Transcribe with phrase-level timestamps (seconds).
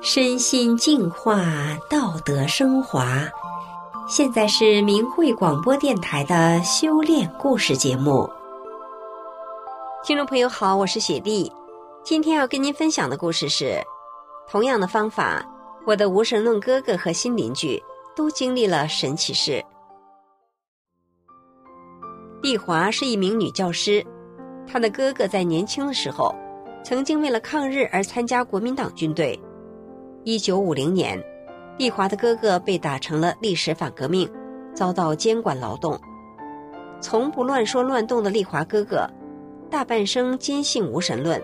[0.00, 1.42] 身心净化，
[1.88, 3.26] 道德升华。
[4.06, 8.28] 现在是明慧广播电台的修炼故事节目。
[10.04, 11.50] 听众朋友好，我是雪莉。
[12.02, 13.82] 今天要跟您分享的故事是：
[14.46, 15.42] 同样的方法，
[15.86, 17.82] 我的无神论哥哥和新邻居
[18.14, 19.64] 都经历了神奇事。
[22.42, 24.06] 丽华是一名女教师，
[24.66, 26.34] 他的哥哥在年轻的时候，
[26.82, 29.38] 曾经为了抗日而参加国民党军队。
[30.24, 31.22] 一九五零年，
[31.78, 34.28] 丽华的哥哥被打成了历史反革命，
[34.74, 35.98] 遭到监管劳动。
[37.00, 39.08] 从不乱说乱动的丽华哥哥，
[39.70, 41.40] 大半生坚信无神论，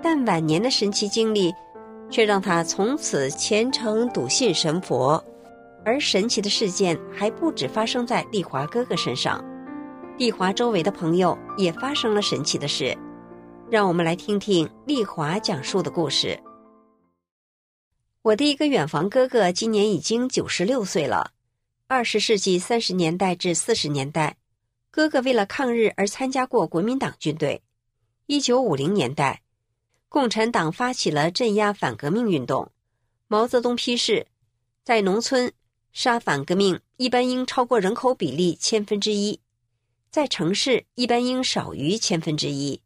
[0.00, 1.52] 但晚年的神奇经历，
[2.08, 5.22] 却让他从此虔诚笃信神佛。
[5.84, 9.44] 而神奇的事件还不止发生在丽华哥哥身上，
[10.16, 12.96] 丽华周围的朋友也发生了神奇的事。
[13.68, 16.40] 让我们来听听丽华讲述的故事。
[18.22, 21.32] 我的一个远房哥哥今年已经九十六岁了。
[21.88, 24.36] 二十世纪三十年代至四十年代，
[24.92, 27.60] 哥哥为了抗日而参加过国民党军队。
[28.26, 29.42] 一九五零年代，
[30.08, 32.70] 共产党发起了镇压反革命运动。
[33.26, 34.28] 毛泽东批示，
[34.84, 35.52] 在农村
[35.92, 39.40] 杀反革命一般应超过人口比例千分之一，
[40.14, 42.80] 在城市一般应少于千分之一。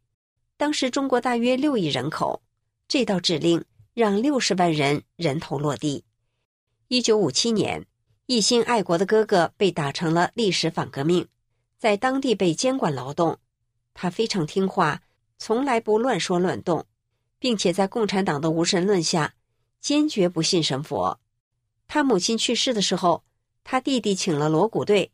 [0.57, 2.41] 当时中国大约六亿人口，
[2.89, 3.63] 这道指令。
[3.93, 6.05] 让六十万人人头落地。
[6.87, 7.85] 一九五七年，
[8.27, 11.27] 一心爱国的哥哥被打成了历史反革命，
[11.79, 13.41] 在当地被监管劳动。
[13.95, 15.03] 他非常听话，
[15.37, 16.87] 从来不乱说乱动，
[17.41, 19.35] 并且在共产党的无神论下，
[19.81, 21.19] 坚决不信神佛。
[21.89, 23.25] 他母亲去世的时候，
[23.65, 25.11] 他弟弟请了锣鼓队，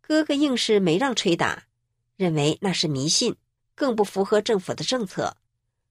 [0.00, 1.64] 哥哥硬是没让吹打，
[2.16, 3.36] 认为那是迷信，
[3.74, 5.36] 更不符合政府的政策。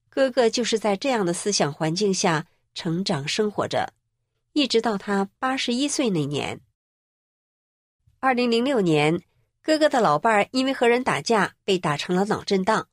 [0.08, 3.92] 哥哥就是在这样的思想环境下成长生活着，
[4.52, 6.60] 一直到他八十一岁那年。
[8.18, 9.22] 二零零六年，
[9.62, 12.88] 哥哥的老伴儿因为和人打架被打成了脑震荡，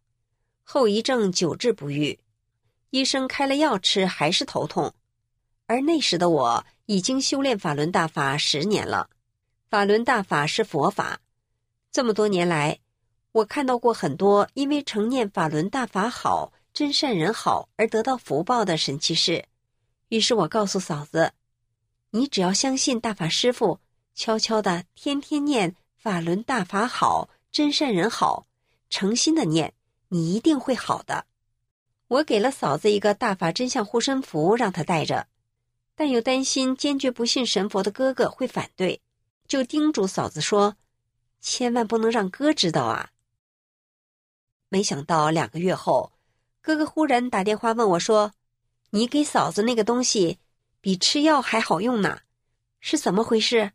[0.64, 2.20] 后遗症久治不愈，
[2.92, 4.94] 医生开了药吃还是头痛。
[5.66, 9.10] 而那时的我已经修炼法轮大法十年了，
[9.70, 11.20] 法轮大法是佛法，
[11.92, 12.80] 这么多年来，
[13.32, 16.54] 我看到过很多因为承念法轮大法好。
[16.74, 19.46] 真善人好而得到福报的神奇事，
[20.10, 21.34] 于是我告诉嫂子
[22.12, 23.80] ：“你只要相信大法师父，
[24.14, 28.46] 悄悄的天天念法轮大法好，真善人好，
[28.92, 29.74] 诚心的念，
[30.10, 31.26] 你一定会好的。”
[32.10, 35.26] 我给了嫂子一个大法真相护身符，让她带着，
[35.96, 39.02] 但又担心坚决不信神佛的哥哥会反对，
[39.48, 40.76] 就叮嘱嫂子说
[41.40, 43.12] ：“千万不能让哥知道啊。”
[44.70, 46.12] 没想到两个月后。
[46.60, 48.34] 哥哥忽然打电话问我说
[48.92, 50.40] ：“你给嫂子那个东西
[50.82, 52.20] 比吃药还好用呢，
[52.82, 53.72] 是怎么回事？”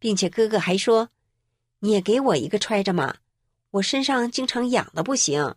[0.00, 1.10] 并且哥哥还说
[1.78, 3.18] ：“你也给我一个揣着嘛，
[3.70, 5.54] 我身上经常痒的不行。”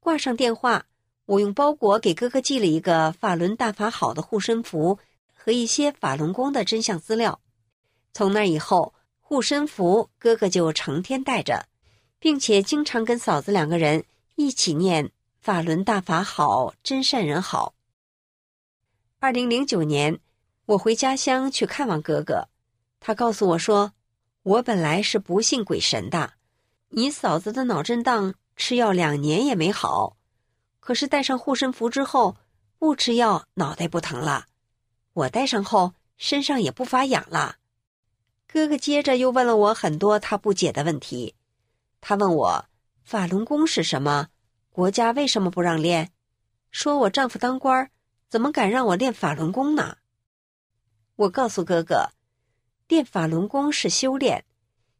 [0.00, 0.86] 挂上电话，
[1.26, 4.98] 我用包裹给哥哥寄了一个法轮大法好的护身符
[5.32, 7.40] 和一些法轮功的真相资料。
[8.18, 11.68] 从那以后，护身符哥哥就成天带着，
[12.18, 15.12] 并且经常跟嫂子两个人一起念。
[15.40, 17.74] 法轮大法好，真善人好。
[19.20, 20.18] 二零零九年，
[20.66, 22.48] 我回家乡去看望哥哥，
[22.98, 23.92] 他告诉我说
[24.42, 26.32] ：“我本来是不信鬼神的，
[26.88, 30.16] 你嫂子的脑震荡吃药两年也没好，
[30.80, 32.36] 可是戴上护身符之后，
[32.80, 34.46] 不吃药脑袋不疼了，
[35.12, 37.58] 我戴上后身上也不发痒了。”
[38.50, 41.34] 哥哥接着又问了我很多他不解的问题，
[42.00, 42.64] 他问我
[43.04, 44.28] 法轮功是什么？
[44.70, 46.10] 国家为什么不让练？
[46.70, 47.90] 说我丈夫当官，
[48.30, 49.98] 怎么敢让我练法轮功呢？
[51.16, 52.10] 我告诉哥哥，
[52.88, 54.46] 练法轮功是修炼，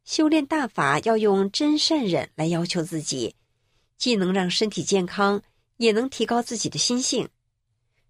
[0.05, 3.35] 修炼大法要用真善忍来要求自己，
[3.97, 5.41] 既能让身体健康，
[5.77, 7.27] 也能提高自己的心性。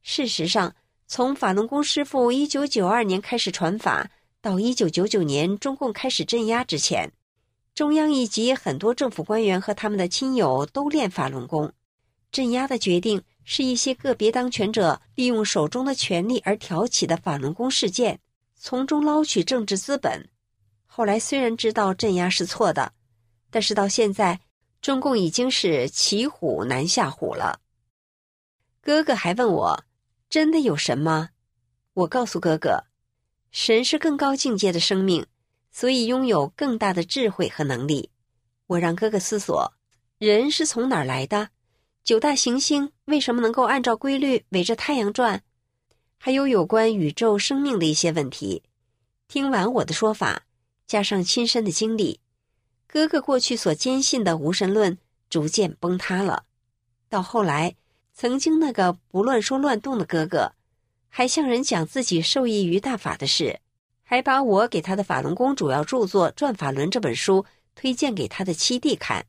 [0.02, 0.76] 事实上，
[1.08, 7.12] 从法轮功师傅一九九二年开始传法，到一九九九年中共开始镇压之前。
[7.76, 11.72] 中央以及很多政府官员和他们的亲友都练法轮功，
[12.32, 18.20] 镇压的决定是一些个别当权者利用手中的权力而挑起的法轮功事件，
[18.58, 20.30] 从中捞取政治资本。
[20.86, 22.92] 后来虽然知道镇压是错的，
[23.50, 24.42] 但是到现在，
[24.82, 27.62] 中共已经是骑虎难下虎了。
[28.82, 29.84] 哥哥还问我，
[30.30, 31.30] 真的有神吗？
[31.94, 32.84] 我告诉哥哥，
[33.52, 35.26] 神是更高境界的生命。
[35.72, 38.10] 所以拥有更大的智慧和能力。
[38.66, 39.72] 我让哥哥思索，
[40.18, 41.50] 人是从哪儿来的？
[42.04, 45.44] 九大行星为什么能够按照规律围着太阳转？
[46.18, 48.64] 还有有关宇宙生命的一些问题。
[49.28, 50.44] 听完我的说法，
[50.88, 52.20] 加上亲身的经历，
[52.88, 54.98] 哥哥过去所坚信的无神论
[55.30, 56.46] 逐渐崩塌了。
[57.10, 57.76] 到后来，
[58.16, 60.54] 曾经那个不乱说乱动的哥哥，
[61.10, 63.60] 还向人讲自己受益于大法的事，
[64.04, 67.46] 还把我给他的《法轮功主要著作·转法轮》这本书
[67.76, 69.26] 推荐给他的七弟看。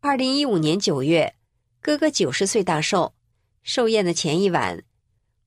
[0.00, 1.34] 二零一五年九月，
[1.80, 3.14] 哥哥九十岁大寿，
[3.62, 4.84] 寿宴的前一晚，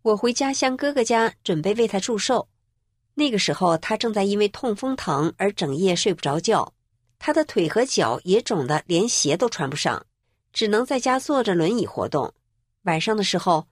[0.02, 2.48] 我回家乡哥哥家准备为他祝寿。
[3.14, 6.74] 那个时候，他正在因为痛风疼而整夜睡不着觉，
[7.20, 10.06] 他的腿和脚也肿得连鞋都穿不上，
[10.54, 12.34] 只能在家坐着轮椅活动。
[12.84, 13.68] 晚上的时候，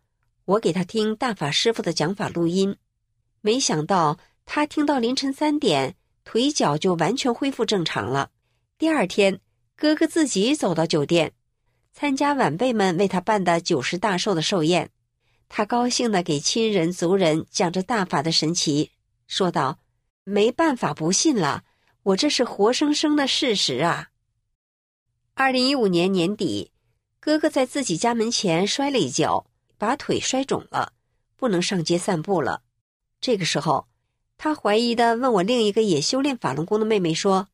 [0.48, 2.78] 我给他听大法师傅的讲法录音，
[3.42, 8.32] 没想到他听到凌晨三点，腿脚就完全恢复正常了。
[8.78, 9.42] 第二天，
[9.76, 11.34] 哥哥自己走到酒店，
[11.92, 14.90] 参加晚辈们为他办的九十大寿的寿宴，
[15.50, 18.92] 他高兴地给亲人族人讲着大法的神奇，
[19.28, 19.80] 说道
[20.24, 21.66] ：“没办法不信了，
[22.04, 24.12] 我这是活生生的事实啊！”
[25.36, 26.72] 二零一五年年底，
[27.20, 29.46] 哥哥在自己家门前摔了一跤。
[29.78, 30.94] 把腿摔肿了，
[31.36, 32.62] 不能上街散步了。
[33.22, 33.88] 这个时候，
[34.38, 37.48] 他怀疑的问我另一个也修炼法轮功的妹妹说：“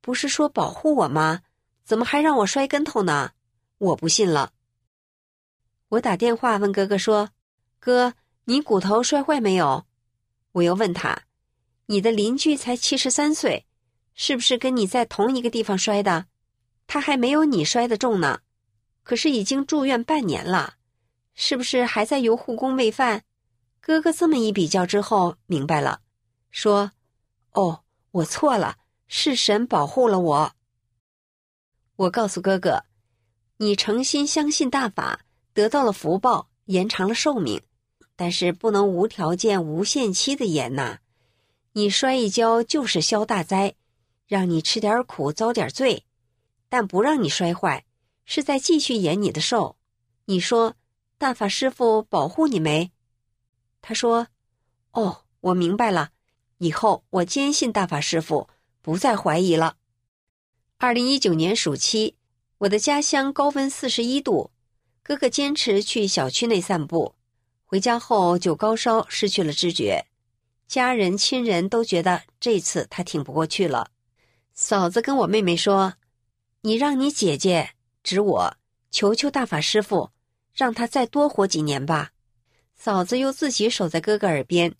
[0.00, 1.42] 不是说保护我吗？
[1.84, 3.32] 怎么还让我摔跟头呢？”
[3.78, 4.52] 我不信了。
[5.88, 7.30] 我打电话问哥哥说
[7.78, 8.14] ：“哥，
[8.44, 9.84] 你骨头摔坏没有？”
[10.52, 11.24] 我又问他
[11.86, 13.66] ：“你的邻居才七十三岁，
[14.14, 16.26] 是不是跟你在同一个地方摔的？
[16.86, 18.40] 他还没有你摔得重呢，
[19.02, 20.74] 可是已经住院半年了。”
[21.34, 23.24] 是不是还在由护工喂饭？
[23.80, 26.00] 哥哥这么一比较之后，明白了，
[26.50, 26.92] 说
[27.52, 28.78] ：“哦，我错了，
[29.08, 30.52] 是神保护了我。”
[31.96, 32.84] 我告诉哥哥
[33.58, 35.20] ：“你诚心相信大法，
[35.52, 37.60] 得到了福报，延长了寿命，
[38.16, 41.00] 但是不能无条件、无限期的延呐。
[41.72, 43.74] 你摔一跤就是消大灾，
[44.26, 46.06] 让你吃点苦、遭点罪，
[46.68, 47.84] 但不让你摔坏，
[48.24, 49.76] 是在继续延你的寿。
[50.24, 50.76] 你说？”
[51.16, 52.90] 大法师父保护你没？
[53.80, 54.26] 他说
[54.92, 56.10] ：“哦，我明白了，
[56.58, 58.48] 以后我坚信大法师父，
[58.82, 59.76] 不再怀疑了。”
[60.78, 62.16] 二零一九年暑期，
[62.58, 64.50] 我的家乡高温四十一度，
[65.02, 67.14] 哥哥坚持去小区内散步，
[67.64, 70.04] 回家后就高烧，失去了知觉，
[70.66, 73.92] 家人亲人都觉得这次他挺不过去了。
[74.52, 75.94] 嫂子跟我妹妹说
[76.62, 77.70] ：“你让你姐姐
[78.02, 78.56] 指我，
[78.90, 80.10] 求求大法师父。”
[80.54, 82.12] 让他再多活几年吧。
[82.74, 84.74] 嫂子又自己守在哥哥耳边，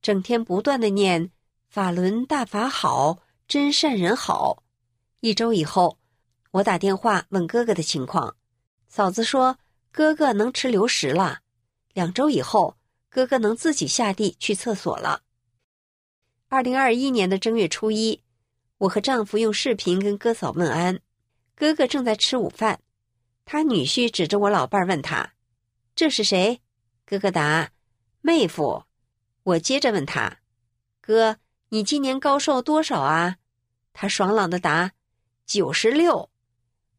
[0.00, 1.30] 整天不断的念
[1.68, 4.62] “法轮大法好，真善人好”。
[5.20, 5.98] 一周以后，
[6.52, 8.36] 我打电话问哥哥的情况，
[8.88, 9.58] 嫂子说
[9.90, 11.40] 哥哥能吃流食了。
[11.94, 12.76] 两周以后，
[13.08, 15.22] 哥哥能自己下地去厕所了。
[16.48, 18.22] 二零二一年的正月初一，
[18.78, 21.00] 我和丈夫用视频跟哥嫂问安，
[21.54, 22.80] 哥哥正在吃午饭。
[23.50, 25.32] 他女婿指着我老伴儿问他
[25.96, 26.60] ：“这是谁？”
[27.06, 27.70] 哥哥答
[28.20, 28.84] ：“妹夫。”
[29.42, 30.40] 我接着问他
[31.00, 31.38] ：“哥，
[31.70, 33.38] 你今年高寿多少啊？”
[33.94, 34.92] 他爽朗的答
[35.48, 36.28] ：“九十六。”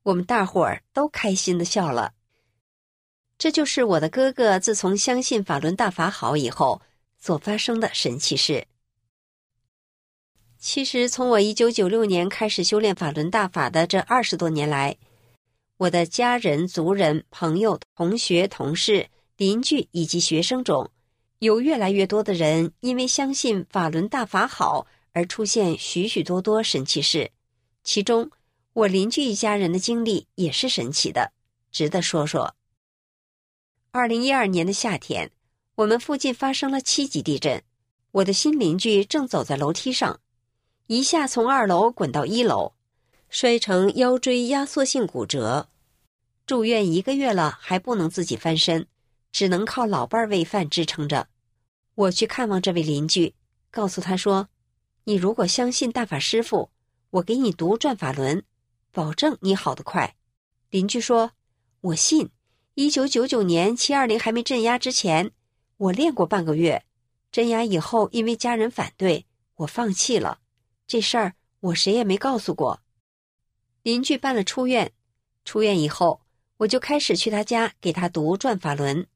[0.02, 2.14] 我们大伙儿都开心的笑了。
[3.38, 6.82] 这就是我的哥哥自从相信法轮大法好以后
[7.20, 8.66] 所发生的神奇事。
[10.58, 14.98] 其实，从我一九九六年开始修炼法轮大法的这二十多年来，
[15.80, 19.08] 我的家人、族人、朋友、同学、同事、
[19.38, 20.92] 邻居以及学生中，
[21.40, 27.32] 有越来越多的人因为相信法轮大法好而出现许许多多神奇事。
[27.82, 28.30] 其中，
[28.74, 31.32] 我邻居一家人的经历也是神奇的，
[31.72, 32.56] 值得说说。
[33.92, 35.32] 二零一二年的夏天，
[35.76, 37.64] 我们附近发生了七级地震，
[38.12, 40.20] 我的新邻居正走在楼梯上，
[40.88, 42.74] 一下从二楼滚到一楼。
[43.32, 45.70] 摔成腰椎压缩性骨折，
[46.48, 48.88] 住院一个月了还不能自己翻身，
[49.32, 51.28] 只能靠老伴儿喂饭支撑着。
[51.94, 53.36] 我去看望这位邻居，
[53.70, 54.50] 告诉他说
[55.06, 56.72] ：“你如果相信大法师父，
[57.12, 58.44] 我给你读转法轮，
[58.92, 60.16] 保证你好得快。”
[60.72, 61.34] 邻居说
[61.82, 62.32] ：“我信。
[62.74, 65.32] 一九九九年七二零还没镇压之前，
[65.78, 66.84] 我练过半个月，
[67.32, 70.40] 镇压以后因为家人反对，我放弃了。
[70.88, 72.82] 这事儿我谁也没告诉过。”
[73.84, 74.92] 邻居办了出院，
[75.46, 76.22] 出院以后，
[76.58, 79.08] 我就开始去他家给他读转法轮，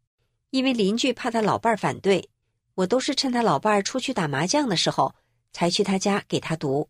[0.51, 2.29] 因为邻居怕他老伴儿反对，
[2.75, 5.13] 我都是趁他老伴儿出去打麻将的时候
[5.51, 6.88] 才去他家给他读。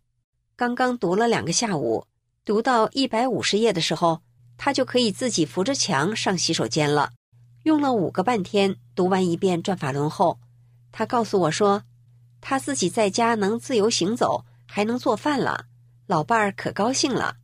[0.56, 2.06] 刚刚读了两个下午，
[2.46, 4.22] 读到一百五十页的时候，
[4.56, 7.10] 他就可以自己扶着墙上洗手间了。
[7.64, 10.40] 用了五个半天读完一遍《转法轮》后，
[10.92, 11.84] 他告诉我说，
[12.40, 15.66] 他自己在家能自由行走，还能做饭了，
[16.06, 17.38] 老伴儿可高兴了。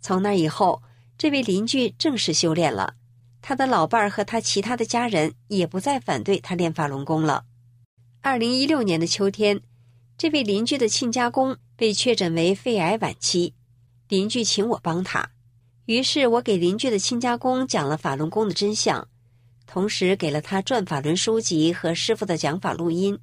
[0.00, 0.82] 从那以后，
[1.16, 2.94] 这位邻居正式修炼了，
[3.42, 7.44] 他的老伴儿和他其他的家人也不再反对他练法轮功了。
[8.20, 9.60] 二零一六年的秋天，
[10.16, 13.54] 这位邻居的亲家公被确诊为肺癌晚期。
[14.08, 15.30] 邻居请我帮他，
[15.86, 19.06] 于是我给邻居的亲家公讲了法轮功的真相，
[19.66, 23.18] 同时给了他转法轮书籍和师傅的讲法录音。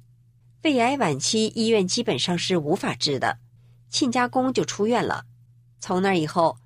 [0.62, 3.38] 肺癌晚期，医院基本上是无法治的，
[3.90, 5.24] 亲家公就出院了。
[5.78, 6.56] 从那以后，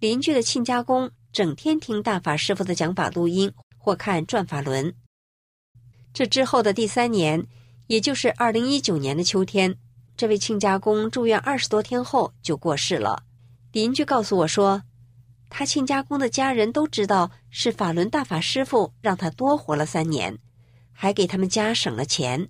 [0.00, 4.94] 邻居的亲家公整天听大法师父的讲法录音或看转法轮。
[6.12, 7.44] 这之后的第三年，
[7.88, 9.76] 也就是二零一九年的秋天，
[10.16, 13.24] 这位亲家公住院二十多天后就过世了。
[13.72, 14.80] 邻居告诉我说，
[15.50, 20.38] 他亲家公的家人都知道是法轮大法师父让他多活了三年，
[20.92, 22.48] 还给他们家省了钱。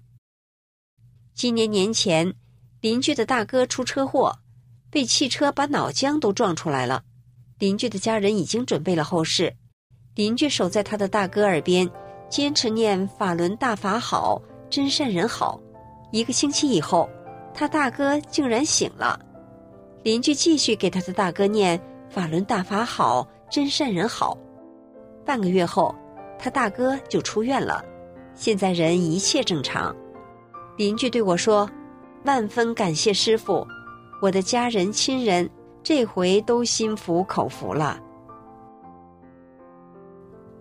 [1.34, 2.34] 今年年前，
[2.82, 4.38] 邻居的大哥出车祸，
[4.90, 7.04] 被汽车把脑浆都撞出来了。
[7.58, 9.52] 邻居的家人已经准备了后事，
[10.14, 11.90] 邻居守在他的大哥耳边，
[12.28, 15.60] 坚持念法轮大法好，真善人好。
[16.12, 17.08] 一个星期以后，
[17.52, 19.18] 他大哥竟然醒了。
[20.04, 24.38] 邻居继续给他的大哥念“法轮大法好，真善人好”。
[25.26, 25.94] 半个月后，
[26.38, 27.84] 他大哥就出院了，
[28.34, 29.94] 现在人一切正常。
[30.76, 31.68] 邻居对我说
[32.24, 33.66] ：“万分感谢师傅，
[34.22, 35.50] 我的家人亲人
[35.88, 37.98] 这回都心服口服了。”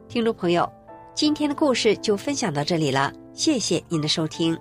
[0.08, 0.72] 听众朋友，
[1.14, 4.58] 今天的故事就分享到这里了，谢谢您的收听。